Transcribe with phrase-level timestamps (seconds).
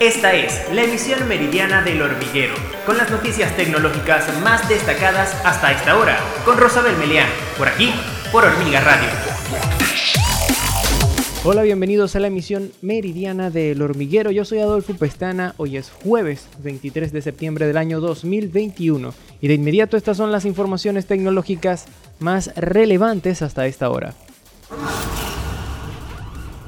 [0.00, 2.54] Esta es la emisión meridiana del hormiguero,
[2.86, 7.26] con las noticias tecnológicas más destacadas hasta esta hora, con Rosabel Melián,
[7.58, 7.90] por aquí,
[8.30, 9.08] por Hormiga Radio.
[11.42, 14.30] Hola, bienvenidos a la emisión meridiana del hormiguero.
[14.30, 15.54] Yo soy Adolfo Pestana.
[15.56, 20.44] Hoy es jueves 23 de septiembre del año 2021 y de inmediato estas son las
[20.44, 21.86] informaciones tecnológicas
[22.20, 24.14] más relevantes hasta esta hora.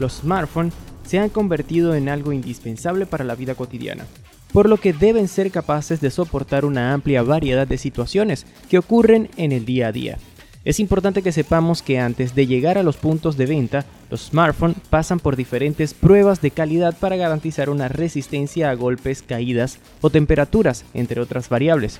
[0.01, 0.75] Los smartphones
[1.11, 4.07] se han convertido en algo indispensable para la vida cotidiana,
[4.53, 9.29] por lo que deben ser capaces de soportar una amplia variedad de situaciones que ocurren
[9.37, 10.18] en el día a día.
[10.65, 14.77] Es importante que sepamos que antes de llegar a los puntos de venta, los smartphones
[14.89, 20.85] pasan por diferentes pruebas de calidad para garantizar una resistencia a golpes, caídas o temperaturas,
[20.95, 21.99] entre otras variables.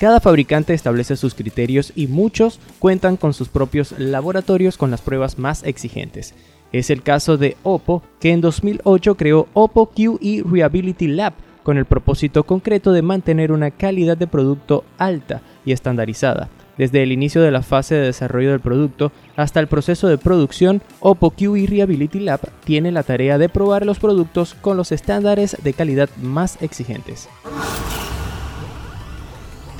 [0.00, 5.38] Cada fabricante establece sus criterios y muchos cuentan con sus propios laboratorios con las pruebas
[5.38, 6.34] más exigentes.
[6.72, 11.84] Es el caso de Oppo, que en 2008 creó Oppo QE Reliability Lab con el
[11.84, 16.48] propósito concreto de mantener una calidad de producto alta y estandarizada.
[16.78, 20.80] Desde el inicio de la fase de desarrollo del producto hasta el proceso de producción,
[21.00, 25.74] Oppo QE Reliability Lab tiene la tarea de probar los productos con los estándares de
[25.74, 27.28] calidad más exigentes.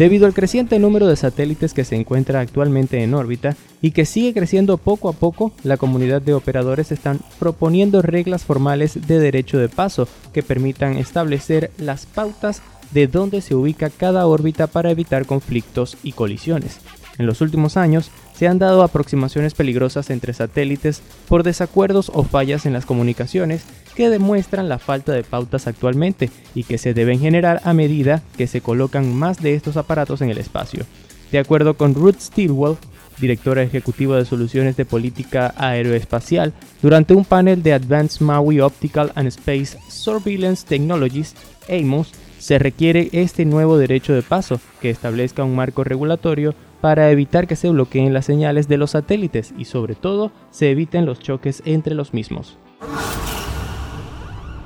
[0.01, 4.33] Debido al creciente número de satélites que se encuentra actualmente en órbita y que sigue
[4.33, 9.69] creciendo poco a poco, la comunidad de operadores están proponiendo reglas formales de derecho de
[9.69, 15.99] paso que permitan establecer las pautas de dónde se ubica cada órbita para evitar conflictos
[16.03, 16.81] y colisiones.
[17.19, 18.11] En los últimos años,
[18.41, 24.09] se han dado aproximaciones peligrosas entre satélites por desacuerdos o fallas en las comunicaciones que
[24.09, 28.63] demuestran la falta de pautas actualmente y que se deben generar a medida que se
[28.63, 30.87] colocan más de estos aparatos en el espacio.
[31.31, 32.79] De acuerdo con Ruth Stilwell,
[33.21, 39.29] directora ejecutiva de soluciones de política aeroespacial, durante un panel de Advanced Maui Optical and
[39.29, 41.35] Space Surveillance Technologies,
[41.69, 47.47] AMOS, se requiere este nuevo derecho de paso que establezca un marco regulatorio para evitar
[47.47, 51.63] que se bloqueen las señales de los satélites y sobre todo se eviten los choques
[51.65, 52.59] entre los mismos.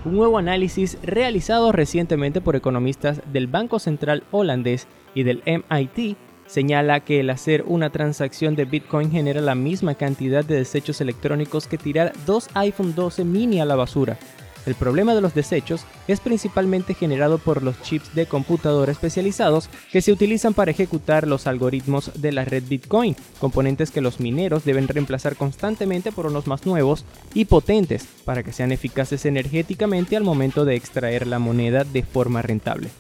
[0.04, 6.16] Un nuevo análisis realizado recientemente por economistas del Banco Central holandés y del MIT
[6.46, 11.66] señala que el hacer una transacción de Bitcoin genera la misma cantidad de desechos electrónicos
[11.66, 14.18] que tirar dos iPhone 12 mini a la basura,
[14.66, 20.00] el problema de los desechos es principalmente generado por los chips de computadora especializados que
[20.00, 24.88] se utilizan para ejecutar los algoritmos de la red Bitcoin, componentes que los mineros deben
[24.88, 27.04] reemplazar constantemente por unos más nuevos
[27.34, 32.42] y potentes para que sean eficaces energéticamente al momento de extraer la moneda de forma
[32.42, 32.90] rentable.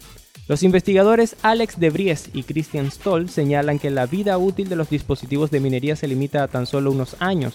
[0.46, 4.90] Los investigadores Alex De Vries y Christian Stoll señalan que la vida útil de los
[4.90, 7.54] dispositivos de minería se limita a tan solo unos años,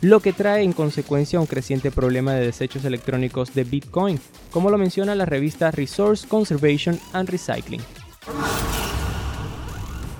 [0.00, 4.20] lo que trae en consecuencia un creciente problema de desechos electrónicos de Bitcoin,
[4.50, 7.80] como lo menciona la revista Resource Conservation and Recycling.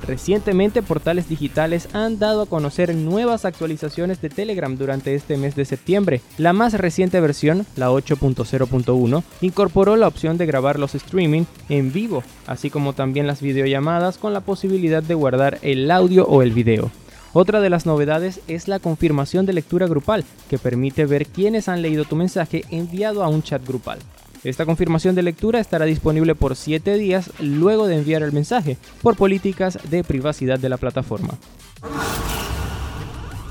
[0.07, 5.65] Recientemente portales digitales han dado a conocer nuevas actualizaciones de Telegram durante este mes de
[5.65, 6.21] septiembre.
[6.39, 12.23] La más reciente versión, la 8.0.1, incorporó la opción de grabar los streaming en vivo,
[12.47, 16.93] así como también las videollamadas con la posibilidad de guardar el audio o el video.
[17.39, 21.83] Otra de las novedades es la confirmación de lectura grupal, que permite ver quiénes han
[21.83, 23.99] leído tu mensaje enviado a un chat grupal.
[24.43, 29.17] Esta confirmación de lectura estará disponible por 7 días luego de enviar el mensaje, por
[29.17, 31.35] políticas de privacidad de la plataforma.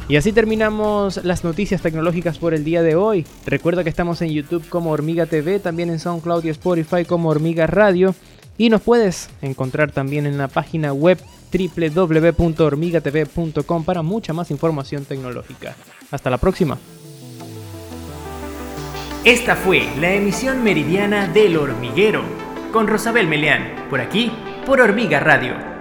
[0.10, 3.24] Y así terminamos las noticias tecnológicas por el día de hoy.
[3.46, 7.68] Recuerda que estamos en YouTube como Hormiga TV, también en SoundCloud y Spotify como Hormiga
[7.68, 8.16] Radio.
[8.58, 11.20] Y nos puedes encontrar también en la página web
[11.58, 15.76] www.hormigatv.com para mucha más información tecnológica.
[16.12, 16.78] Hasta la próxima.
[19.24, 22.22] Esta fue la emisión meridiana del hormiguero
[22.72, 24.32] con Rosabel Meleán, por aquí,
[24.66, 25.75] por Hormiga Radio